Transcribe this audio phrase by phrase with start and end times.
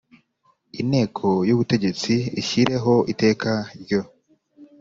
[0.81, 3.51] Inteko y'ubutegetsi ishyireho iteka
[3.81, 4.01] ryo